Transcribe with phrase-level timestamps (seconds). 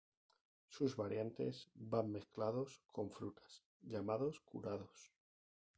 [0.67, 5.11] Sus variantes van mezclados con frutas, llamados "curados".